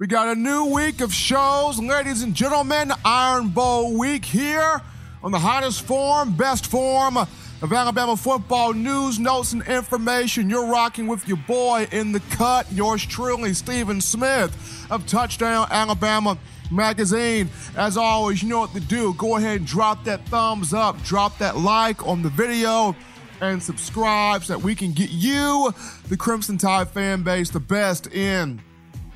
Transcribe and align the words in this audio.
We 0.00 0.08
got 0.08 0.26
a 0.26 0.34
new 0.34 0.74
week 0.74 1.00
of 1.02 1.14
shows, 1.14 1.78
ladies 1.78 2.24
and 2.24 2.34
gentlemen. 2.34 2.90
Iron 3.04 3.50
Bowl 3.50 3.96
week 3.96 4.24
here 4.24 4.82
on 5.22 5.30
the 5.30 5.38
hottest 5.38 5.82
form, 5.82 6.36
best 6.36 6.66
form 6.66 7.16
of 7.16 7.72
Alabama 7.72 8.16
football 8.16 8.72
news, 8.72 9.20
notes, 9.20 9.52
and 9.52 9.64
information. 9.68 10.50
You're 10.50 10.66
rocking 10.66 11.06
with 11.06 11.28
your 11.28 11.36
boy 11.36 11.86
in 11.92 12.10
the 12.10 12.18
cut, 12.32 12.66
yours 12.72 13.06
truly, 13.06 13.54
Stephen 13.54 14.00
Smith 14.00 14.84
of 14.90 15.06
Touchdown 15.06 15.68
Alabama 15.70 16.38
Magazine. 16.72 17.48
As 17.76 17.96
always, 17.96 18.42
you 18.42 18.48
know 18.48 18.58
what 18.58 18.72
to 18.72 18.80
do. 18.80 19.14
Go 19.14 19.36
ahead 19.36 19.58
and 19.58 19.66
drop 19.66 20.02
that 20.06 20.26
thumbs 20.26 20.74
up, 20.74 21.00
drop 21.04 21.38
that 21.38 21.56
like 21.56 22.04
on 22.04 22.20
the 22.20 22.30
video, 22.30 22.96
and 23.40 23.62
subscribe 23.62 24.42
so 24.42 24.54
that 24.54 24.60
we 24.64 24.74
can 24.74 24.90
get 24.90 25.10
you, 25.10 25.72
the 26.08 26.16
Crimson 26.16 26.58
Tide 26.58 26.88
fan 26.88 27.22
base, 27.22 27.50
the 27.50 27.60
best 27.60 28.08
in 28.08 28.60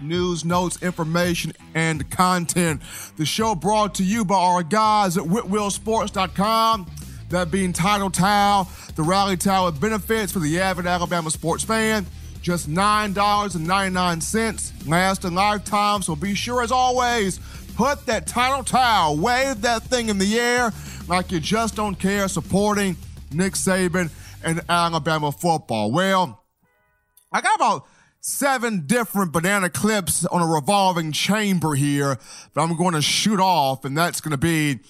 news, 0.01 0.45
notes, 0.45 0.83
information, 0.83 1.53
and 1.75 2.09
content. 2.11 2.83
The 3.17 3.27
show 3.27 3.55
brought 3.55 3.95
to 3.97 4.05
you 4.05 4.25
by 4.25 4.37
our 4.37 4.63
guys 4.63 5.17
at 5.17 5.25
WhitwillSports.com. 5.25 6.87
That 7.31 7.51
being 7.51 7.73
Title 7.73 8.11
Towel, 8.11 8.69
the 8.97 9.03
Rally 9.03 9.37
Towel 9.37 9.73
benefits 9.73 10.33
for 10.33 10.39
the 10.39 10.61
avid 10.61 10.87
Alabama 10.87 11.31
sports 11.31 11.63
fan. 11.63 12.07
Just 12.41 12.71
$9.99. 12.71 14.89
Last 14.89 15.25
a 15.25 15.29
lifetime, 15.29 16.03
so 16.03 16.17
be 16.17 16.35
sure 16.35 16.63
as 16.63 16.73
always, 16.73 17.39
put 17.77 18.07
that 18.07 18.27
title 18.27 18.65
towel, 18.65 19.17
wave 19.17 19.61
that 19.63 19.83
thing 19.83 20.09
in 20.09 20.19
the 20.19 20.39
air 20.39 20.73
like 21.09 21.31
you 21.31 21.41
just 21.41 21.75
don't 21.75 21.97
care, 21.97 22.29
supporting 22.29 22.97
Nick 23.33 23.55
Saban 23.55 24.11
and 24.43 24.61
Alabama 24.69 25.33
football. 25.33 25.91
Well, 25.91 26.43
I 27.33 27.41
got 27.41 27.57
about 27.57 27.87
seven 28.21 28.87
different 28.87 29.33
banana 29.33 29.71
clips 29.71 30.25
on 30.27 30.43
a 30.43 30.47
revolving 30.47 31.13
chamber 31.13 31.75
here 31.75 32.19
that 32.55 32.61
I'm 32.61 32.77
going 32.77 32.95
to 32.95 33.03
shoot 33.03 33.41
off, 33.41 33.85
and 33.85 33.97
that's 33.97 34.21
going 34.21 34.33
to 34.33 34.39
be 34.39 34.81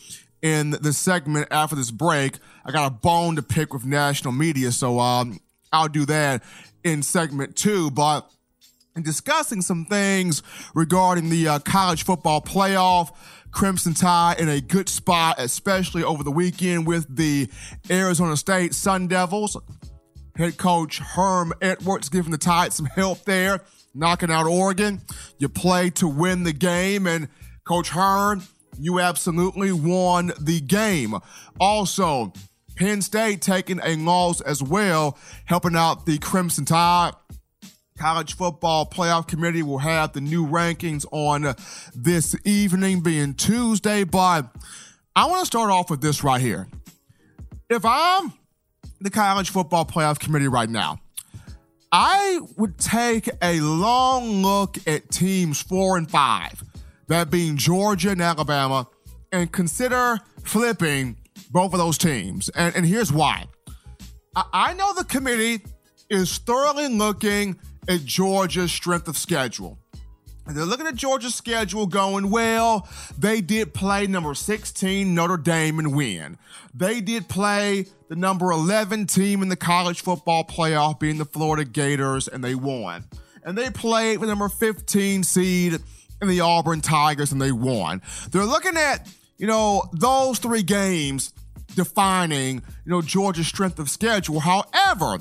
in 0.42 0.70
the 0.70 0.92
segment 0.92 1.48
after 1.50 1.76
this 1.76 1.90
break. 1.90 2.38
I 2.64 2.72
got 2.72 2.86
a 2.86 2.94
bone 2.94 3.36
to 3.36 3.42
pick 3.42 3.72
with 3.72 3.84
national 3.84 4.32
media, 4.32 4.72
so 4.72 4.98
um, 4.98 5.40
I'll 5.72 5.88
do 5.88 6.04
that 6.06 6.42
in 6.84 7.02
segment 7.02 7.56
two. 7.56 7.90
But 7.90 8.30
in 8.96 9.02
discussing 9.02 9.62
some 9.62 9.84
things 9.84 10.42
regarding 10.74 11.28
the 11.30 11.48
uh, 11.48 11.58
college 11.60 12.04
football 12.04 12.40
playoff, 12.40 13.14
Crimson 13.50 13.94
Tide 13.94 14.38
in 14.38 14.48
a 14.48 14.60
good 14.60 14.88
spot, 14.88 15.36
especially 15.38 16.02
over 16.02 16.22
the 16.22 16.30
weekend 16.30 16.86
with 16.86 17.14
the 17.14 17.48
Arizona 17.90 18.36
State 18.36 18.74
Sun 18.74 19.08
Devils 19.08 19.56
head 20.38 20.56
coach 20.56 21.00
Herm 21.00 21.52
Edwards 21.60 22.08
giving 22.08 22.30
the 22.30 22.38
Tide 22.38 22.72
some 22.72 22.86
help 22.86 23.24
there, 23.24 23.60
knocking 23.94 24.30
out 24.30 24.46
Oregon. 24.46 25.02
You 25.36 25.48
play 25.48 25.90
to 25.90 26.08
win 26.08 26.44
the 26.44 26.52
game, 26.52 27.06
and 27.06 27.28
Coach 27.64 27.90
Herm, 27.90 28.44
you 28.78 29.00
absolutely 29.00 29.72
won 29.72 30.32
the 30.40 30.60
game. 30.60 31.16
Also, 31.60 32.32
Penn 32.76 33.02
State 33.02 33.42
taking 33.42 33.80
a 33.82 33.96
loss 33.96 34.40
as 34.40 34.62
well, 34.62 35.18
helping 35.44 35.76
out 35.76 36.06
the 36.06 36.18
Crimson 36.18 36.64
Tide. 36.64 37.12
College 37.98 38.36
Football 38.36 38.86
Playoff 38.86 39.26
Committee 39.26 39.64
will 39.64 39.78
have 39.78 40.12
the 40.12 40.20
new 40.20 40.46
rankings 40.46 41.04
on 41.10 41.56
this 41.92 42.36
evening, 42.44 43.00
being 43.00 43.34
Tuesday. 43.34 44.04
But 44.04 44.46
I 45.16 45.26
want 45.26 45.40
to 45.40 45.46
start 45.46 45.72
off 45.72 45.90
with 45.90 46.00
this 46.00 46.22
right 46.22 46.40
here. 46.40 46.68
If 47.68 47.84
I'm 47.84 48.32
the 49.00 49.10
College 49.10 49.50
Football 49.50 49.84
Playoff 49.84 50.18
Committee 50.18 50.48
right 50.48 50.68
now, 50.68 51.00
I 51.90 52.40
would 52.56 52.78
take 52.78 53.28
a 53.42 53.60
long 53.60 54.42
look 54.42 54.76
at 54.86 55.10
teams 55.10 55.62
four 55.62 55.96
and 55.96 56.10
five, 56.10 56.62
that 57.06 57.30
being 57.30 57.56
Georgia 57.56 58.10
and 58.10 58.20
Alabama, 58.20 58.86
and 59.32 59.50
consider 59.50 60.18
flipping 60.44 61.16
both 61.50 61.72
of 61.72 61.78
those 61.78 61.96
teams. 61.98 62.48
And, 62.50 62.74
and 62.76 62.84
here's 62.84 63.12
why. 63.12 63.46
I, 64.36 64.44
I 64.52 64.74
know 64.74 64.92
the 64.94 65.04
committee 65.04 65.64
is 66.10 66.38
thoroughly 66.38 66.88
looking 66.88 67.58
at 67.88 68.04
Georgia's 68.04 68.72
strength 68.72 69.08
of 69.08 69.16
schedule. 69.16 69.78
They're 70.48 70.64
looking 70.64 70.86
at 70.86 70.94
Georgia's 70.94 71.34
schedule 71.34 71.86
going, 71.86 72.30
well, 72.30 72.88
they 73.18 73.40
did 73.40 73.74
play 73.74 74.06
number 74.06 74.34
16 74.34 75.14
Notre 75.14 75.36
Dame 75.36 75.78
and 75.78 75.94
win. 75.94 76.38
They 76.74 77.00
did 77.00 77.28
play 77.28 77.86
the 78.08 78.16
number 78.16 78.50
11 78.50 79.06
team 79.06 79.42
in 79.42 79.50
the 79.50 79.56
college 79.56 80.00
football 80.00 80.44
playoff, 80.44 80.98
being 80.98 81.18
the 81.18 81.26
Florida 81.26 81.64
Gators, 81.64 82.28
and 82.28 82.42
they 82.42 82.54
won. 82.54 83.04
And 83.44 83.56
they 83.58 83.70
played 83.70 84.20
the 84.20 84.26
number 84.26 84.48
15 84.48 85.22
seed 85.22 85.78
in 86.20 86.28
the 86.28 86.40
Auburn 86.40 86.80
Tigers, 86.80 87.30
and 87.30 87.40
they 87.40 87.52
won. 87.52 88.00
They're 88.30 88.44
looking 88.44 88.76
at, 88.76 89.06
you 89.36 89.46
know, 89.46 89.88
those 89.92 90.38
three 90.38 90.62
games 90.62 91.32
defining, 91.74 92.56
you 92.84 92.90
know, 92.90 93.02
Georgia's 93.02 93.46
strength 93.46 93.78
of 93.78 93.90
schedule. 93.90 94.40
However, 94.40 95.18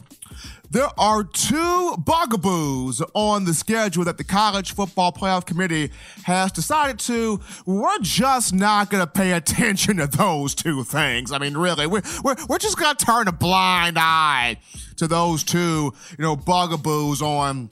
there 0.69 0.89
are 0.97 1.23
two 1.23 1.95
bugaboos 2.05 3.01
on 3.13 3.45
the 3.45 3.53
schedule 3.53 4.03
that 4.03 4.17
the 4.17 4.23
College 4.23 4.73
Football 4.73 5.11
Playoff 5.11 5.45
Committee 5.45 5.91
has 6.23 6.51
decided 6.51 7.00
to. 7.00 7.39
We're 7.66 8.00
just 8.01 8.53
not 8.53 8.89
going 8.89 9.06
to 9.06 9.11
pay 9.11 9.31
attention 9.33 9.97
to 9.97 10.07
those 10.07 10.53
two 10.56 10.83
things. 10.83 11.31
I 11.31 11.38
mean, 11.38 11.56
really, 11.56 11.88
we're, 11.88 12.01
we're, 12.23 12.35
we're 12.50 12.57
just 12.57 12.77
going 12.77 12.95
to 12.95 13.06
turn 13.06 13.27
a 13.27 13.31
blind 13.31 13.97
eye 13.97 14.57
to 14.97 15.07
those 15.07 15.44
two, 15.44 15.94
you 16.17 16.23
know, 16.23 16.35
bugaboos 16.35 17.22
on 17.22 17.69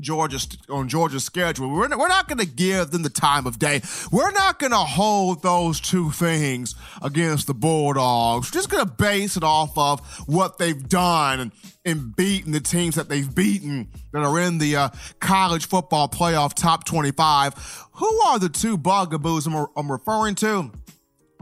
Georgia 0.00 0.38
on 0.68 0.88
Georgia's 0.88 1.24
schedule. 1.24 1.70
We're 1.70 1.88
not, 1.88 1.98
we're 1.98 2.08
not 2.08 2.28
going 2.28 2.38
to 2.38 2.46
give 2.46 2.90
them 2.90 3.02
the 3.02 3.10
time 3.10 3.46
of 3.46 3.58
day. 3.58 3.82
We're 4.10 4.32
not 4.32 4.58
going 4.58 4.72
to 4.72 4.78
hold 4.78 5.42
those 5.42 5.80
two 5.80 6.10
things 6.10 6.74
against 7.02 7.46
the 7.46 7.54
Bulldogs. 7.54 8.48
We're 8.48 8.58
just 8.58 8.70
going 8.70 8.84
to 8.84 8.92
base 8.92 9.36
it 9.36 9.44
off 9.44 9.76
of 9.76 10.00
what 10.26 10.58
they've 10.58 10.88
done 10.88 11.52
and, 11.84 12.16
beaten 12.16 12.52
the 12.52 12.60
teams 12.60 12.94
that 12.94 13.08
they've 13.08 13.34
beaten 13.34 13.88
that 14.12 14.22
are 14.22 14.38
in 14.38 14.58
the 14.58 14.76
uh, 14.76 14.88
college 15.18 15.66
football 15.66 16.08
playoff 16.08 16.54
top 16.54 16.84
25. 16.84 17.88
Who 17.94 18.20
are 18.22 18.38
the 18.38 18.48
two 18.48 18.76
bugaboos 18.76 19.46
I'm, 19.46 19.66
I'm 19.76 19.90
referring 19.90 20.36
to? 20.36 20.70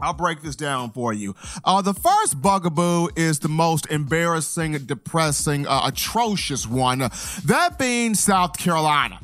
I'll 0.01 0.13
break 0.13 0.41
this 0.41 0.55
down 0.55 0.91
for 0.91 1.13
you. 1.13 1.35
Uh, 1.63 1.81
the 1.81 1.93
first 1.93 2.41
bugaboo 2.41 3.09
is 3.15 3.39
the 3.39 3.49
most 3.49 3.87
embarrassing, 3.87 4.73
depressing, 4.85 5.67
uh, 5.67 5.81
atrocious 5.85 6.67
one. 6.67 6.99
That 7.45 7.75
being 7.77 8.15
South 8.15 8.57
Carolina. 8.57 9.19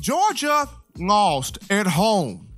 Georgia 0.00 0.68
lost 0.98 1.58
at 1.70 1.86
home 1.86 2.48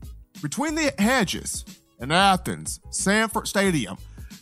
between 0.43 0.75
the 0.75 0.93
hedges 0.99 1.65
in 2.01 2.13
Athens, 2.13 2.81
Sanford 2.91 3.49
Stadium, 3.49 3.97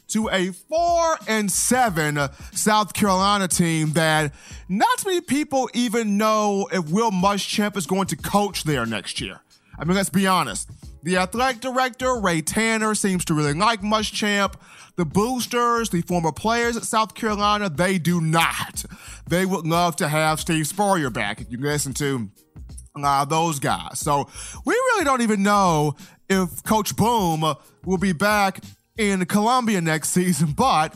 to 0.08 0.28
a 0.30 0.52
four 0.52 1.16
and 1.26 1.50
seven 1.50 2.18
South 2.52 2.92
Carolina 2.92 3.48
team 3.48 3.92
that 3.92 4.32
not 4.68 5.04
many 5.04 5.20
people 5.20 5.68
even 5.74 6.16
know 6.16 6.68
if 6.72 6.90
Will 6.90 7.10
Muschamp 7.10 7.76
is 7.76 7.86
going 7.86 8.06
to 8.08 8.16
coach 8.16 8.64
there 8.64 8.86
next 8.86 9.20
year. 9.20 9.40
I 9.78 9.84
mean, 9.84 9.96
let's 9.96 10.10
be 10.10 10.26
honest. 10.26 10.70
The 11.06 11.18
athletic 11.18 11.60
director, 11.60 12.16
Ray 12.16 12.42
Tanner, 12.42 12.96
seems 12.96 13.24
to 13.26 13.34
really 13.34 13.54
like 13.54 13.80
Muschamp. 13.80 14.54
The 14.96 15.04
boosters, 15.04 15.88
the 15.88 16.00
former 16.00 16.32
players 16.32 16.76
at 16.76 16.82
South 16.82 17.14
Carolina, 17.14 17.70
they 17.70 17.96
do 17.98 18.20
not. 18.20 18.84
They 19.28 19.46
would 19.46 19.68
love 19.68 19.94
to 19.96 20.08
have 20.08 20.40
Steve 20.40 20.66
Spurrier 20.66 21.10
back. 21.10 21.40
If 21.40 21.52
you 21.52 21.58
listen 21.58 21.94
to 21.94 22.28
uh, 22.96 23.24
those 23.24 23.60
guys. 23.60 24.00
So 24.00 24.28
we 24.64 24.74
really 24.74 25.04
don't 25.04 25.22
even 25.22 25.44
know 25.44 25.94
if 26.28 26.64
Coach 26.64 26.96
Boom 26.96 27.54
will 27.84 27.98
be 27.98 28.12
back 28.12 28.64
in 28.98 29.24
Columbia 29.26 29.80
next 29.80 30.08
season. 30.08 30.54
But 30.56 30.92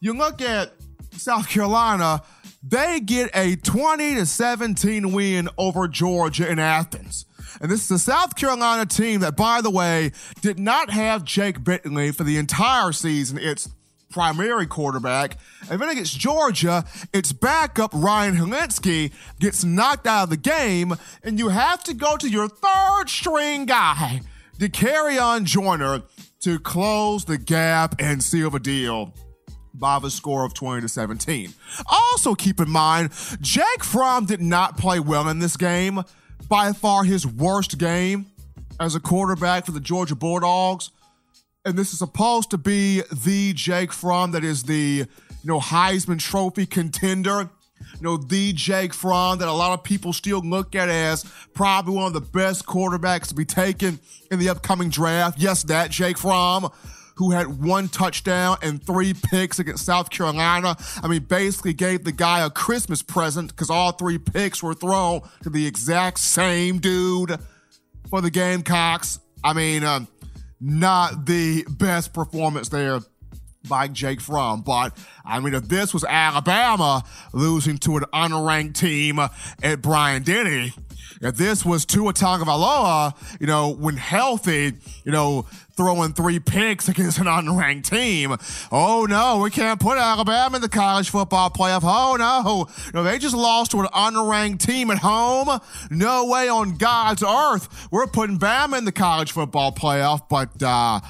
you 0.00 0.14
look 0.14 0.40
at 0.40 0.72
South 1.12 1.50
Carolina, 1.50 2.22
they 2.62 2.98
get 3.00 3.28
a 3.34 3.56
20 3.56 4.14
to 4.14 4.24
17 4.24 5.12
win 5.12 5.50
over 5.58 5.86
Georgia 5.86 6.50
in 6.50 6.58
Athens. 6.58 7.26
And 7.60 7.70
this 7.70 7.84
is 7.84 7.90
a 7.90 7.98
South 7.98 8.36
Carolina 8.36 8.86
team 8.86 9.20
that, 9.20 9.36
by 9.36 9.60
the 9.60 9.70
way, 9.70 10.12
did 10.40 10.58
not 10.58 10.90
have 10.90 11.24
Jake 11.24 11.62
Bentley 11.62 12.12
for 12.12 12.24
the 12.24 12.36
entire 12.36 12.92
season. 12.92 13.38
It's 13.38 13.68
primary 14.10 14.66
quarterback. 14.66 15.38
And 15.70 15.80
then 15.80 15.88
against 15.88 16.18
Georgia, 16.18 16.84
its 17.12 17.32
backup 17.32 17.92
Ryan 17.94 18.36
Hilinski 18.36 19.12
gets 19.38 19.64
knocked 19.64 20.06
out 20.06 20.24
of 20.24 20.30
the 20.30 20.36
game, 20.36 20.94
and 21.22 21.38
you 21.38 21.48
have 21.48 21.82
to 21.84 21.94
go 21.94 22.16
to 22.16 22.28
your 22.28 22.48
third 22.48 23.08
string 23.08 23.66
guy, 23.66 24.20
Dakereon 24.58 25.44
Joyner, 25.44 26.02
to 26.40 26.58
close 26.58 27.24
the 27.24 27.38
gap 27.38 27.94
and 27.98 28.22
seal 28.22 28.50
the 28.50 28.60
deal 28.60 29.14
by 29.72 29.98
the 29.98 30.10
score 30.10 30.44
of 30.44 30.52
20 30.54 30.82
to 30.82 30.88
17. 30.88 31.54
Also 31.90 32.34
keep 32.34 32.60
in 32.60 32.68
mind, 32.68 33.10
Jake 33.40 33.84
Fromm 33.84 34.26
did 34.26 34.40
not 34.40 34.76
play 34.76 34.98
well 35.00 35.28
in 35.28 35.38
this 35.38 35.56
game 35.56 36.02
by 36.48 36.72
far 36.72 37.04
his 37.04 37.26
worst 37.26 37.78
game 37.78 38.26
as 38.78 38.94
a 38.94 39.00
quarterback 39.00 39.66
for 39.66 39.72
the 39.72 39.80
Georgia 39.80 40.14
Bulldogs. 40.14 40.90
And 41.64 41.76
this 41.76 41.92
is 41.92 41.98
supposed 41.98 42.50
to 42.50 42.58
be 42.58 43.02
the 43.12 43.52
Jake 43.52 43.92
Fromm 43.92 44.32
that 44.32 44.44
is 44.44 44.62
the 44.62 45.06
you 45.42 45.44
know 45.44 45.60
Heisman 45.60 46.18
Trophy 46.18 46.66
contender. 46.66 47.50
you 47.94 48.02
know, 48.02 48.16
the 48.16 48.52
Jake 48.54 48.94
Fromm 48.94 49.38
that 49.38 49.48
a 49.48 49.52
lot 49.52 49.72
of 49.78 49.84
people 49.84 50.12
still 50.12 50.40
look 50.40 50.74
at 50.74 50.88
as 50.88 51.24
probably 51.54 51.94
one 51.94 52.06
of 52.06 52.12
the 52.14 52.20
best 52.20 52.64
quarterbacks 52.66 53.28
to 53.28 53.34
be 53.34 53.44
taken 53.44 54.00
in 54.30 54.38
the 54.38 54.48
upcoming 54.48 54.88
draft. 54.88 55.38
Yes, 55.38 55.62
that 55.64 55.90
Jake 55.90 56.16
Fromm 56.16 56.70
who 57.20 57.32
had 57.32 57.62
one 57.62 57.86
touchdown 57.86 58.56
and 58.62 58.82
three 58.82 59.12
picks 59.12 59.58
against 59.58 59.84
South 59.84 60.08
Carolina. 60.08 60.74
I 61.02 61.06
mean, 61.06 61.24
basically 61.24 61.74
gave 61.74 62.02
the 62.02 62.12
guy 62.12 62.46
a 62.46 62.48
Christmas 62.48 63.02
present 63.02 63.50
because 63.50 63.68
all 63.68 63.92
three 63.92 64.16
picks 64.16 64.62
were 64.62 64.72
thrown 64.72 65.20
to 65.42 65.50
the 65.50 65.66
exact 65.66 66.18
same 66.18 66.78
dude 66.78 67.38
for 68.08 68.22
the 68.22 68.30
Gamecocks. 68.30 69.20
I 69.44 69.52
mean, 69.52 69.84
uh, 69.84 70.06
not 70.62 71.26
the 71.26 71.66
best 71.68 72.14
performance 72.14 72.70
there 72.70 73.00
by 73.68 73.88
Jake 73.88 74.22
Fromm. 74.22 74.62
But 74.62 74.96
I 75.22 75.40
mean, 75.40 75.52
if 75.52 75.68
this 75.68 75.92
was 75.92 76.04
Alabama 76.04 77.04
losing 77.34 77.76
to 77.80 77.98
an 77.98 78.04
unranked 78.14 78.76
team 78.76 79.18
at 79.18 79.82
Bryant 79.82 80.24
Denny, 80.24 80.72
if 81.20 81.36
this 81.36 81.64
was 81.64 81.84
Tua 81.84 82.12
Tagovailoa, 82.12 83.14
you 83.40 83.46
know, 83.46 83.70
when 83.70 83.96
healthy, 83.96 84.72
you 85.04 85.12
know, 85.12 85.46
throwing 85.76 86.12
three 86.12 86.38
picks 86.38 86.88
against 86.88 87.18
an 87.18 87.26
unranked 87.26 87.88
team. 87.88 88.36
Oh 88.70 89.06
no, 89.08 89.38
we 89.38 89.50
can't 89.50 89.80
put 89.80 89.98
Alabama 89.98 90.56
in 90.56 90.62
the 90.62 90.68
college 90.68 91.10
football 91.10 91.50
playoff. 91.50 91.80
Oh 91.82 92.16
no, 92.16 92.68
no, 92.92 93.02
they 93.02 93.18
just 93.18 93.34
lost 93.34 93.70
to 93.70 93.80
an 93.80 93.86
unranked 93.86 94.60
team 94.60 94.90
at 94.90 94.98
home. 94.98 95.60
No 95.90 96.26
way 96.26 96.48
on 96.48 96.76
God's 96.76 97.22
earth 97.22 97.88
we're 97.90 98.06
putting 98.06 98.38
Bama 98.38 98.78
in 98.78 98.84
the 98.84 98.92
college 98.92 99.32
football 99.32 99.72
playoff. 99.72 100.28
But 100.28 100.62
uh, 100.62 101.00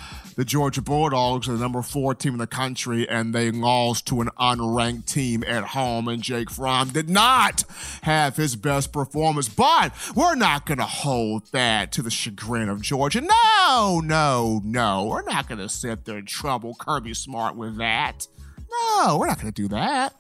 the 0.40 0.44
Georgia 0.46 0.80
Bulldogs 0.80 1.50
are 1.50 1.52
the 1.52 1.58
number 1.58 1.82
four 1.82 2.14
team 2.14 2.32
in 2.32 2.38
the 2.38 2.46
country, 2.46 3.06
and 3.06 3.34
they 3.34 3.50
lost 3.50 4.06
to 4.06 4.22
an 4.22 4.30
unranked 4.38 5.04
team 5.04 5.44
at 5.46 5.62
home. 5.62 6.08
And 6.08 6.22
Jake 6.22 6.50
Fromm 6.50 6.88
did 6.88 7.10
not 7.10 7.62
have 8.04 8.36
his 8.36 8.56
best 8.56 8.90
performance, 8.90 9.50
but 9.50 9.92
we're 10.16 10.36
not 10.36 10.64
going 10.64 10.78
to 10.78 10.86
hold 10.86 11.52
that 11.52 11.92
to 11.92 12.00
the 12.00 12.10
chagrin 12.10 12.70
of 12.70 12.80
Georgia. 12.80 13.20
No, 13.20 14.00
no, 14.02 14.62
no. 14.64 15.04
We're 15.04 15.24
not 15.24 15.46
going 15.46 15.58
to 15.58 15.68
sit 15.68 16.06
there 16.06 16.16
and 16.16 16.26
trouble 16.26 16.74
Kirby 16.74 17.12
Smart 17.12 17.54
with 17.54 17.76
that. 17.76 18.26
No, 18.70 19.18
we're 19.20 19.26
not 19.26 19.42
going 19.42 19.52
to 19.52 19.62
do 19.62 19.68
that. 19.68 20.14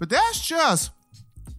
But 0.00 0.08
that's 0.08 0.44
just 0.44 0.90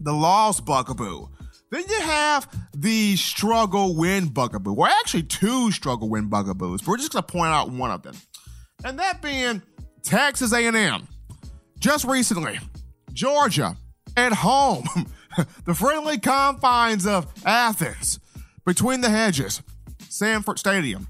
the 0.02 0.12
lost 0.12 0.66
bugaboo. 0.66 1.28
Then 1.76 1.84
you 1.90 2.02
have 2.04 2.48
the 2.74 3.18
struggle 3.18 3.98
win 3.98 4.28
bugaboo. 4.28 4.72
Well, 4.72 4.90
actually, 5.02 5.24
two 5.24 5.74
struggle 5.74 6.08
win 6.08 6.30
bugaboos. 6.30 6.80
But 6.80 6.88
we're 6.88 6.98
just 6.98 7.12
to 7.12 7.22
point 7.22 7.52
out 7.52 7.70
one 7.70 7.92
of 7.92 8.02
them, 8.02 8.16
and 8.86 8.98
that 8.98 9.22
being 9.22 9.62
Texas 10.02 10.54
A&M. 10.54 11.06
Just 11.78 12.06
recently, 12.06 12.60
Georgia 13.12 13.76
at 14.16 14.32
home, 14.32 14.86
the 15.66 15.76
friendly 15.76 16.18
confines 16.18 17.06
of 17.06 17.28
Athens, 17.46 18.22
between 18.66 19.02
the 19.02 19.10
hedges, 19.10 19.62
Sanford 20.08 20.60
Stadium. 20.60 21.10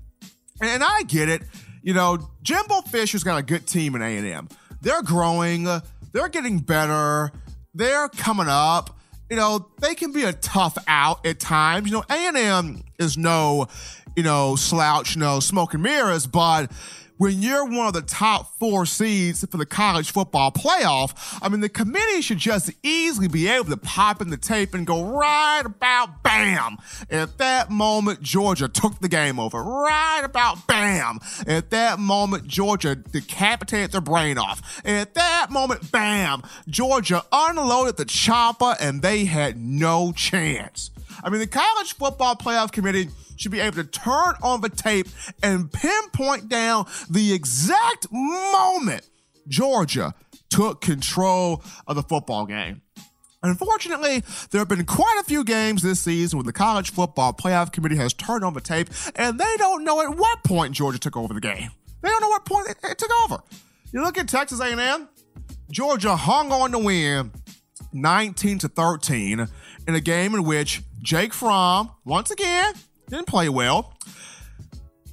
And 0.63 0.83
I 0.83 1.03
get 1.03 1.29
it. 1.29 1.43
You 1.83 1.93
know, 1.93 2.31
Jimbo 2.41 2.81
Fisher's 2.81 3.23
got 3.23 3.37
a 3.37 3.43
good 3.43 3.67
team 3.67 3.93
in 3.93 4.01
A&M. 4.01 4.49
They're 4.81 5.03
growing. 5.03 5.67
Uh, 5.67 5.81
they're 6.11 6.27
getting 6.27 6.57
better. 6.57 7.31
They're 7.75 8.09
coming 8.09 8.47
up 8.49 8.94
you 9.29 9.35
know, 9.35 9.67
they 9.81 9.95
can 9.95 10.11
be 10.11 10.23
a 10.23 10.33
tough 10.33 10.77
out 10.87 11.25
at 11.25 11.39
times. 11.39 11.87
You 11.87 11.93
know, 11.93 12.03
A&M 12.09 12.83
is 12.99 13.17
no, 13.17 13.67
you 14.15 14.23
know, 14.23 14.55
slouch, 14.55 15.17
no 15.17 15.39
smoke 15.39 15.73
and 15.73 15.83
mirrors, 15.83 16.27
but 16.27 16.71
when 17.17 17.41
you're 17.41 17.65
one 17.65 17.87
of 17.87 17.93
the 17.93 18.01
top 18.01 18.57
four 18.59 18.85
seeds 18.85 19.45
for 19.45 19.57
the 19.57 19.65
college 19.65 20.11
football 20.11 20.51
playoff, 20.51 21.39
I 21.41 21.49
mean, 21.49 21.61
the 21.61 21.69
committee 21.69 22.21
should 22.21 22.37
just 22.37 22.71
easily 22.83 23.27
be 23.27 23.47
able 23.47 23.69
to 23.69 23.77
pop 23.77 24.21
in 24.21 24.29
the 24.29 24.37
tape 24.37 24.73
and 24.73 24.85
go 24.85 25.03
right 25.03 25.63
about 25.63 26.23
bam. 26.23 26.77
At 27.09 27.37
that 27.37 27.69
moment, 27.69 28.21
Georgia 28.21 28.67
took 28.67 28.99
the 28.99 29.07
game 29.07 29.39
over. 29.39 29.63
Right 29.63 30.21
about 30.23 30.67
bam. 30.67 31.19
At 31.47 31.69
that 31.69 31.99
moment, 31.99 32.47
Georgia 32.47 32.95
decapitated 32.95 33.91
their 33.91 34.01
brain 34.01 34.37
off. 34.37 34.81
At 34.85 35.13
that 35.13 35.47
moment, 35.49 35.91
bam, 35.91 36.43
Georgia 36.67 37.23
unloaded 37.31 37.97
the 37.97 38.05
chopper 38.05 38.75
and 38.79 39.01
they 39.01 39.25
had 39.25 39.57
no 39.57 40.11
chance. 40.11 40.91
I 41.23 41.29
mean, 41.29 41.39
the 41.39 41.47
college 41.47 41.93
football 41.93 42.35
playoff 42.35 42.71
committee 42.71 43.09
should 43.35 43.51
be 43.51 43.59
able 43.59 43.77
to 43.77 43.83
turn 43.83 44.35
on 44.41 44.61
the 44.61 44.69
tape 44.69 45.07
and 45.43 45.71
pinpoint 45.71 46.49
down 46.49 46.85
the 47.09 47.33
exact 47.33 48.07
moment 48.11 49.07
Georgia 49.47 50.13
took 50.49 50.81
control 50.81 51.63
of 51.87 51.95
the 51.95 52.03
football 52.03 52.45
game. 52.45 52.81
Unfortunately, 53.43 54.23
there 54.49 54.59
have 54.59 54.67
been 54.67 54.85
quite 54.85 55.19
a 55.21 55.23
few 55.23 55.43
games 55.43 55.83
this 55.83 55.99
season 55.99 56.37
where 56.37 56.43
the 56.43 56.53
college 56.53 56.91
football 56.91 57.31
playoff 57.31 57.71
committee 57.71 57.97
has 57.97 58.13
turned 58.13 58.43
on 58.43 58.53
the 58.53 58.61
tape 58.61 58.89
and 59.15 59.39
they 59.39 59.55
don't 59.57 59.83
know 59.83 60.01
at 60.01 60.17
what 60.17 60.43
point 60.43 60.73
Georgia 60.73 60.97
took 60.97 61.15
over 61.15 61.33
the 61.33 61.41
game. 61.41 61.69
They 62.01 62.09
don't 62.09 62.21
know 62.21 62.29
what 62.29 62.45
point 62.45 62.69
it, 62.69 62.77
it 62.83 62.97
took 62.97 63.11
over. 63.23 63.43
You 63.91 64.01
look 64.01 64.17
at 64.17 64.27
Texas 64.27 64.59
A&M, 64.59 65.07
Georgia 65.69 66.15
hung 66.15 66.51
on 66.51 66.71
to 66.71 66.79
win 66.79 67.31
19 67.93 68.59
to 68.59 68.67
13 68.67 69.47
in 69.87 69.95
a 69.95 70.01
game 70.01 70.33
in 70.33 70.43
which 70.43 70.81
Jake 71.01 71.33
Fromm, 71.33 71.91
once 72.03 72.31
again, 72.31 72.73
didn't 73.07 73.27
play 73.27 73.49
well. 73.49 73.93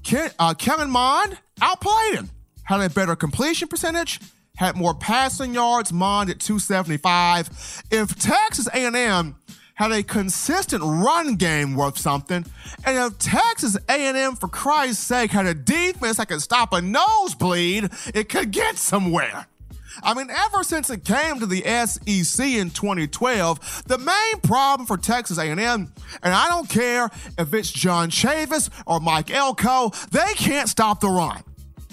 Ken, 0.02 0.30
uh, 0.38 0.54
Kellen 0.54 0.90
Mond 0.90 1.38
outplayed 1.61 2.14
him. 2.14 2.30
Had 2.64 2.80
a 2.80 2.90
better 2.90 3.16
completion 3.16 3.68
percentage, 3.68 4.20
had 4.56 4.76
more 4.76 4.94
passing 4.94 5.54
yards, 5.54 5.92
Mond 5.92 6.30
at 6.30 6.40
275. 6.40 7.82
If 7.90 8.18
Texas 8.18 8.68
A&M 8.72 9.37
had 9.75 9.92
a 9.92 10.02
consistent 10.02 10.82
run 10.82 11.37
game 11.37 11.75
worth 11.75 11.99
something, 11.99 12.44
and 12.84 13.12
if 13.12 13.18
Texas 13.18 13.76
A&M, 13.88 14.37
for 14.37 14.49
Christ's 14.49 15.02
sake, 15.04 15.30
had 15.30 15.46
a 15.46 15.54
defense 15.54 16.18
that 16.18 16.28
could 16.28 16.42
stop 16.42 16.72
a 16.72 16.80
nosebleed, 16.80 17.90
it 18.14 18.28
could 18.28 18.50
get 18.50 18.78
somewhere. 18.78 19.46
I 20.02 20.14
mean, 20.14 20.30
ever 20.30 20.62
since 20.62 20.90
it 20.90 21.04
came 21.04 21.40
to 21.40 21.46
the 21.46 21.62
SEC 21.62 22.46
in 22.46 22.70
2012, 22.70 23.84
the 23.87 23.99
main 23.99 24.40
problem 24.42 24.87
for 24.87 24.96
Texas 24.96 25.38
A&M, 25.38 25.58
and 25.58 25.92
I 26.22 26.49
don't 26.49 26.68
care 26.68 27.11
if 27.38 27.52
it's 27.54 27.70
John 27.70 28.11
Chavis 28.11 28.70
or 28.87 29.00
Mike 29.00 29.30
Elko, 29.30 29.90
they 30.11 30.34
can't 30.34 30.68
stop 30.68 31.00
the 31.00 31.08
run. 31.08 31.42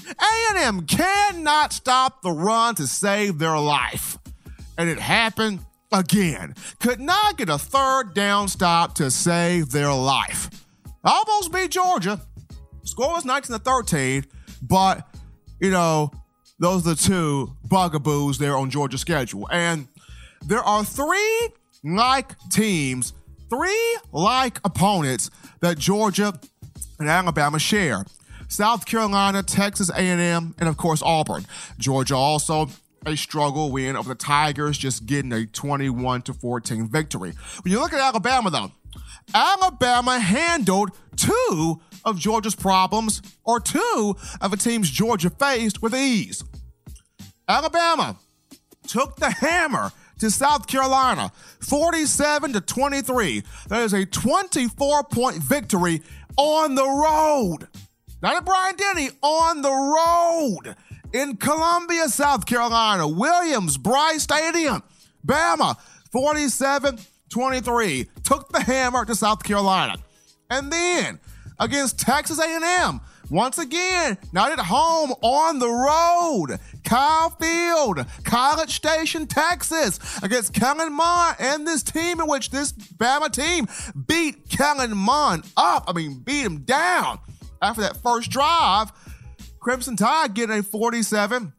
A&M 0.07 0.85
cannot 0.85 1.73
stop 1.73 2.21
the 2.21 2.31
run 2.31 2.75
to 2.75 2.87
save 2.87 3.37
their 3.37 3.57
life. 3.59 4.17
And 4.77 4.89
it 4.89 4.99
happened 4.99 5.59
again. 5.91 6.55
Could 6.79 6.99
not 6.99 7.37
get 7.37 7.49
a 7.49 7.57
third 7.57 8.13
down 8.13 8.47
stop 8.47 8.95
to 8.95 9.11
save 9.11 9.71
their 9.71 9.93
life. 9.93 10.49
Almost 11.03 11.51
beat 11.53 11.71
Georgia. 11.71 12.21
Score 12.83 13.13
was 13.13 13.25
19 13.25 13.57
to 13.57 13.63
13, 13.63 14.25
but 14.61 15.07
you 15.59 15.69
know, 15.69 16.11
those 16.59 16.85
are 16.85 16.91
the 16.91 16.95
two 16.95 17.55
bugaboos 17.67 18.37
there 18.37 18.55
on 18.55 18.69
Georgia's 18.69 19.01
schedule. 19.01 19.47
And 19.51 19.87
there 20.45 20.63
are 20.63 20.83
three 20.83 21.49
like 21.83 22.35
teams, 22.49 23.13
three 23.49 23.97
like 24.11 24.59
opponents 24.63 25.29
that 25.61 25.77
Georgia 25.77 26.39
and 26.99 27.09
Alabama 27.09 27.59
share. 27.59 28.05
South 28.47 28.85
Carolina, 28.85 29.43
Texas 29.43 29.91
A&M, 29.91 30.55
and 30.57 30.69
of 30.69 30.75
course 30.75 31.01
Auburn. 31.03 31.45
Georgia 31.77 32.15
also 32.15 32.69
a 33.05 33.15
struggle 33.15 33.71
win 33.71 33.95
over 33.95 34.09
the 34.09 34.15
Tigers, 34.15 34.77
just 34.77 35.05
getting 35.05 35.31
a 35.31 35.45
21 35.45 36.23
to 36.23 36.33
14 36.33 36.87
victory. 36.87 37.33
When 37.63 37.71
you 37.71 37.79
look 37.79 37.93
at 37.93 37.99
Alabama, 37.99 38.49
though, 38.49 38.71
Alabama 39.33 40.19
handled 40.19 40.91
two 41.15 41.79
of 42.05 42.17
Georgia's 42.17 42.55
problems, 42.55 43.21
or 43.43 43.59
two 43.59 44.15
of 44.41 44.51
the 44.51 44.57
teams 44.57 44.89
Georgia 44.89 45.29
faced 45.29 45.81
with 45.81 45.93
ease. 45.93 46.43
Alabama 47.49 48.15
took 48.87 49.15
the 49.15 49.31
hammer 49.31 49.91
to 50.19 50.29
South 50.29 50.67
Carolina, 50.67 51.31
47 51.61 52.53
to 52.53 52.61
23. 52.61 53.43
That 53.67 53.81
is 53.81 53.93
a 53.93 54.05
24 54.05 55.03
point 55.05 55.37
victory 55.37 56.03
on 56.37 56.75
the 56.75 56.85
road. 56.85 57.67
Not 58.21 58.35
at 58.35 58.45
Bryant 58.45 58.77
Denny, 58.77 59.09
on 59.21 59.61
the 59.61 59.71
road 59.71 60.75
in 61.13 61.37
Columbia, 61.37 62.07
South 62.07 62.45
Carolina, 62.45 63.07
Williams-Brice 63.07 64.21
Stadium. 64.21 64.83
Bama, 65.25 65.75
47 66.11 66.99
23, 67.29 68.09
took 68.23 68.49
the 68.49 68.61
hammer 68.61 69.05
to 69.05 69.15
South 69.15 69.43
Carolina. 69.43 69.95
And 70.49 70.71
then 70.71 71.19
against 71.59 71.99
Texas 71.99 72.39
A&M, 72.39 73.01
once 73.29 73.59
again, 73.59 74.17
not 74.33 74.51
at 74.51 74.59
home, 74.59 75.11
on 75.21 75.59
the 75.59 75.69
road. 75.69 76.59
Kyle 76.89 77.29
Field, 77.29 78.03
College 78.23 78.73
Station, 78.73 79.27
Texas, 79.27 79.99
against 80.23 80.53
Kellen 80.53 80.91
Mond 80.91 81.35
and 81.39 81.67
this 81.67 81.83
team 81.83 82.19
in 82.19 82.25
which 82.27 82.49
this 82.49 82.71
Bama 82.71 83.31
team 83.31 83.67
beat 84.07 84.49
Kellen 84.49 84.97
Mond 84.97 85.43
up. 85.55 85.83
I 85.87 85.93
mean, 85.93 86.23
beat 86.25 86.41
him 86.41 86.61
down 86.61 87.19
after 87.61 87.81
that 87.81 87.97
first 87.97 88.31
drive. 88.31 88.91
Crimson 89.59 89.97
Tide 89.97 90.33
getting 90.33 90.57
a 90.57 90.63
47 90.63 91.53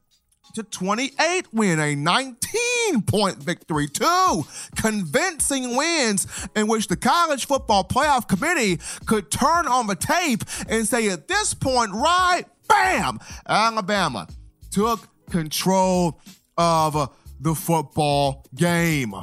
to 0.57 0.65
28 0.65 1.47
win, 1.53 1.79
a 1.79 1.95
19 1.95 3.03
point 3.03 3.37
victory, 3.37 3.87
two 3.87 4.45
convincing 4.75 5.77
wins 5.77 6.27
in 6.57 6.67
which 6.67 6.89
the 6.89 6.97
college 6.97 7.47
football 7.47 7.85
playoff 7.85 8.27
committee 8.27 8.81
could 9.07 9.31
turn 9.31 9.69
on 9.69 9.87
the 9.87 9.95
tape 9.95 10.43
and 10.69 10.89
say 10.89 11.09
at 11.09 11.29
this 11.29 11.55
point, 11.55 11.93
right, 11.93 12.47
bam, 12.69 13.21
Alabama 13.49 14.27
took 14.73 15.07
control 15.31 16.21
of 16.59 17.15
the 17.41 17.55
football 17.55 18.45
game. 18.55 19.15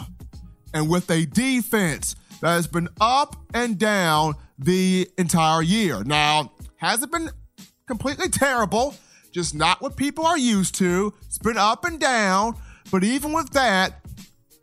And 0.74 0.90
with 0.90 1.10
a 1.12 1.26
defense 1.26 2.16
that 2.42 2.50
has 2.50 2.68
been 2.68 2.90
up 3.00 3.36
and 3.54 3.78
down 3.78 4.36
the 4.60 5.10
entire 5.18 5.62
year. 5.62 6.04
Now, 6.04 6.52
has 6.78 7.04
it 7.04 7.12
been 7.12 7.30
completely 7.88 8.30
terrible? 8.30 8.96
Just 9.32 9.56
not 9.56 9.82
what 9.82 9.96
people 9.96 10.26
are 10.26 10.38
used 10.38 10.76
to. 10.76 11.14
It's 11.26 11.38
been 11.38 11.58
up 11.58 11.86
and 11.86 12.00
down, 12.00 12.56
but 12.92 13.04
even 13.04 13.34
with 13.34 13.52
that, 13.52 14.02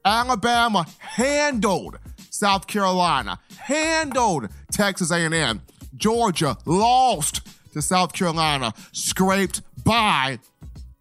Alabama 0.04 0.86
handled 0.98 1.98
South 2.30 2.66
Carolina, 2.66 3.38
handled 3.58 4.48
Texas 4.72 5.10
A&M. 5.10 5.62
Georgia 5.96 6.56
lost 6.66 7.40
to 7.72 7.80
South 7.80 8.12
Carolina, 8.12 8.74
scraped 8.92 9.62
by 9.84 10.38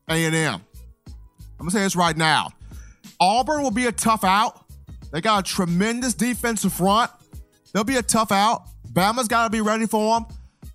A&M. 0.10 0.36
I'm 0.36 0.62
gonna 1.58 1.72
say 1.72 1.82
this 1.82 1.96
right 1.96 2.16
now. 2.16 2.50
Auburn 3.20 3.64
will 3.64 3.72
be 3.72 3.86
a 3.86 3.92
tough 3.92 4.24
out. 4.24 4.66
They 5.12 5.22
got 5.22 5.48
a 5.48 5.54
tremendous 5.54 6.14
defensive 6.14 6.74
front. 6.74 7.12
They'll 7.74 7.84
be 7.84 7.98
a 7.98 8.02
tough 8.02 8.32
out. 8.32 8.64
Bama's 8.92 9.28
got 9.28 9.46
to 9.46 9.50
be 9.50 9.62
ready 9.62 9.86
for 9.88 10.16
them. 10.16 10.26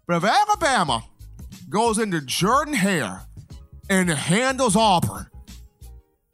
But 0.07 0.17
if 0.17 0.25
Alabama 0.25 1.05
goes 1.69 1.99
into 1.99 2.21
Jordan 2.21 2.75
Hare 2.75 3.23
and 3.91 4.09
handles 4.09 4.77
Auburn, 4.77 5.27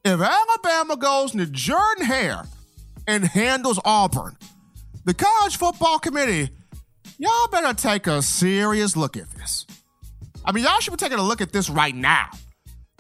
if 0.04 0.20
Alabama 0.20 0.96
goes 0.96 1.32
into 1.32 1.46
Jordan 1.46 2.04
Hare 2.04 2.44
and 3.06 3.24
handles 3.24 3.80
Auburn, 3.84 4.36
the 5.04 5.14
college 5.14 5.56
football 5.56 5.98
committee, 5.98 6.50
y'all 7.18 7.48
better 7.48 7.74
take 7.74 8.06
a 8.06 8.22
serious 8.22 8.96
look 8.96 9.16
at 9.16 9.30
this. 9.32 9.66
I 10.44 10.52
mean, 10.52 10.64
y'all 10.64 10.80
should 10.80 10.92
be 10.92 10.98
taking 10.98 11.18
a 11.18 11.22
look 11.22 11.40
at 11.40 11.52
this 11.52 11.68
right 11.68 11.94
now. 11.94 12.28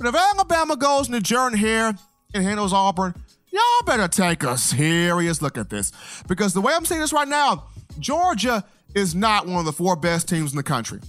But 0.04 0.14
if 0.14 0.20
Alabama 0.20 0.76
goes 0.76 1.06
into 1.06 1.22
Jordan 1.22 1.58
Hare 1.58 1.94
and 2.34 2.44
handles 2.44 2.74
Auburn, 2.74 3.14
y'all 3.50 3.86
better 3.86 4.06
take 4.06 4.42
a 4.42 4.58
serious 4.58 5.40
look 5.40 5.56
at 5.56 5.70
this. 5.70 5.92
Because 6.28 6.52
the 6.52 6.60
way 6.60 6.74
I'm 6.76 6.84
saying 6.84 7.00
this 7.00 7.14
right 7.14 7.26
now, 7.26 7.68
Georgia 8.00 8.62
is 8.94 9.14
not 9.14 9.46
one 9.46 9.60
of 9.60 9.64
the 9.64 9.72
four 9.72 9.96
best 9.96 10.28
teams 10.28 10.52
in 10.52 10.58
the 10.58 10.62
country. 10.62 11.00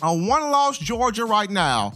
A 0.00 0.14
one 0.14 0.48
loss 0.48 0.78
Georgia 0.78 1.24
right 1.24 1.50
now 1.50 1.94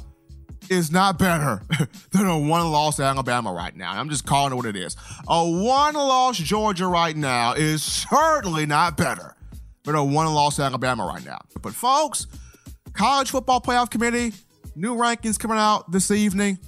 is 0.68 0.90
not 0.90 1.20
better 1.20 1.62
than 2.10 2.26
a 2.26 2.36
one 2.36 2.68
loss 2.68 2.98
Alabama 2.98 3.52
right 3.52 3.76
now. 3.76 3.92
I'm 3.92 4.10
just 4.10 4.26
calling 4.26 4.52
it 4.52 4.56
what 4.56 4.66
it 4.66 4.74
is. 4.74 4.96
A 5.28 5.48
one 5.48 5.94
loss 5.94 6.36
Georgia 6.36 6.88
right 6.88 7.16
now 7.16 7.52
is 7.52 7.84
certainly 7.84 8.66
not 8.66 8.96
better 8.96 9.36
than 9.84 9.94
a 9.94 10.04
one 10.04 10.26
loss 10.34 10.58
Alabama 10.58 11.06
right 11.06 11.24
now. 11.24 11.38
But 11.62 11.74
folks, 11.74 12.26
college 12.92 13.30
football 13.30 13.60
playoff 13.60 13.88
committee, 13.88 14.32
new 14.76 14.96
rankings 14.96 15.38
coming 15.38 15.58
out 15.58 15.90
this 15.90 16.10
evening. 16.10 16.58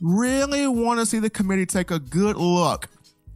Really 0.00 0.66
want 0.66 1.00
to 1.00 1.06
see 1.06 1.18
the 1.18 1.30
committee 1.30 1.66
take 1.66 1.90
a 1.90 1.98
good 1.98 2.36
look 2.36 2.88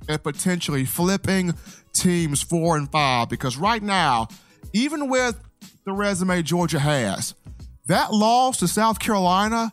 at 0.08 0.22
potentially 0.22 0.84
flipping 0.84 1.54
teams 1.92 2.42
four 2.42 2.76
and 2.76 2.90
five 2.90 3.28
because 3.28 3.56
right 3.56 3.82
now, 3.82 4.28
even 4.72 5.08
with 5.08 5.38
the 5.84 5.92
resume 5.92 6.42
Georgia 6.42 6.78
has, 6.78 7.34
that 7.86 8.12
loss 8.12 8.58
to 8.58 8.68
South 8.68 8.98
Carolina, 8.98 9.72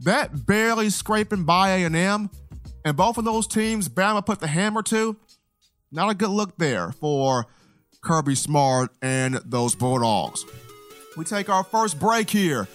that 0.00 0.46
barely 0.46 0.90
scraping 0.90 1.44
by 1.44 1.70
A&M, 1.70 2.30
and 2.84 2.96
both 2.96 3.18
of 3.18 3.24
those 3.24 3.46
teams 3.46 3.88
Bama 3.88 4.24
put 4.24 4.40
the 4.40 4.46
hammer 4.46 4.82
to, 4.84 5.16
not 5.90 6.10
a 6.10 6.14
good 6.14 6.30
look 6.30 6.56
there 6.58 6.92
for 6.92 7.46
Kirby 8.02 8.36
Smart 8.36 8.90
and 9.02 9.36
those 9.44 9.74
Bulldogs. 9.74 10.44
We 11.16 11.24
take 11.24 11.48
our 11.48 11.64
first 11.64 11.98
break 11.98 12.30
here 12.30 12.68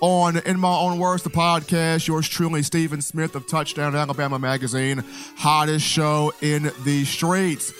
on 0.00 0.38
In 0.38 0.58
My 0.58 0.76
Own 0.76 0.98
Words, 0.98 1.22
the 1.22 1.30
podcast. 1.30 2.06
Yours 2.06 2.28
truly, 2.28 2.62
Stephen 2.62 3.00
Smith 3.00 3.34
of 3.34 3.46
Touchdown 3.46 3.94
Alabama 3.94 4.38
Magazine, 4.38 5.04
hottest 5.36 5.84
show 5.84 6.32
in 6.40 6.70
the 6.84 7.04
streets. 7.04 7.72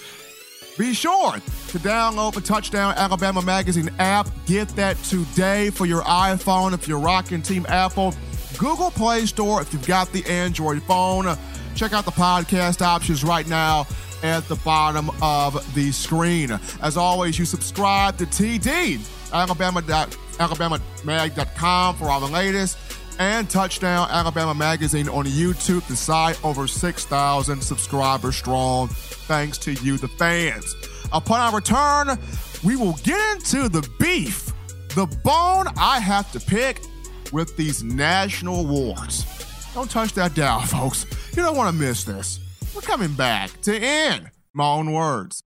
Be 0.79 0.93
sure 0.93 1.33
to 1.33 1.79
download 1.79 2.35
the 2.35 2.41
Touchdown 2.41 2.95
Alabama 2.97 3.41
Magazine 3.41 3.91
app. 3.99 4.29
Get 4.47 4.69
that 4.71 4.97
today 5.05 5.71
for 5.71 5.87
your 5.87 6.03
iPhone 6.03 6.75
if 6.75 6.87
you're 6.87 6.99
rocking 6.99 7.41
Team 7.41 7.65
Apple. 7.69 8.15
Google 8.59 8.91
Play 8.91 9.27
Store 9.27 9.63
if 9.63 9.73
you've 9.73 9.87
got 9.87 10.13
the 10.13 10.25
Android 10.27 10.83
phone. 10.83 11.37
Check 11.75 11.93
out 11.93 12.05
the 12.05 12.11
podcast 12.11 12.83
options 12.83 13.25
right 13.25 13.47
now 13.49 13.87
at 14.23 14.47
the 14.49 14.57
bottom 14.57 15.11
of 15.23 15.75
the 15.75 15.93
screen. 15.93 16.59
As 16.83 16.97
always, 16.97 17.39
you 17.39 17.45
subscribe 17.45 18.17
to 18.19 18.27
TD, 18.27 19.01
Alabama, 19.33 19.83
alabamamag.com 20.39 21.97
for 21.97 22.07
all 22.07 22.21
the 22.21 22.27
latest, 22.27 22.79
and 23.19 23.49
Touchdown 23.49 24.09
Alabama 24.11 24.55
Magazine 24.55 25.09
on 25.09 25.25
YouTube, 25.25 25.87
the 25.89 25.97
site 25.97 26.43
over 26.45 26.67
6,000 26.67 27.63
subscribers 27.63 28.37
strong 28.37 28.89
thanks 28.89 29.59
to 29.59 29.73
you, 29.73 29.97
the 29.97 30.09
fans. 30.09 30.75
Upon 31.13 31.41
our 31.41 31.55
return, 31.55 32.19
we 32.65 32.77
will 32.77 32.95
get 33.05 33.19
into 33.37 33.69
the 33.69 33.89
beef, 33.99 34.53
the 34.95 35.07
bone 35.25 35.67
I 35.77 36.01
have 36.01 36.31
to 36.33 36.41
pick 36.41 36.81
with 37.33 37.57
these 37.57 37.83
national 37.83 38.61
awards. 38.61 39.25
Don't 39.75 39.91
touch 39.91 40.13
that 40.15 40.35
dial, 40.35 40.61
folks. 40.63 41.07
You 41.37 41.43
don't 41.43 41.57
want 41.57 41.75
to 41.75 41.81
miss 41.81 42.05
this. 42.05 42.41
We're 42.75 42.83
coming 42.83 43.13
back 43.13 43.61
to 43.63 43.75
In 43.75 44.31
My 44.53 44.69
Own 44.69 44.93
Words. 44.93 45.43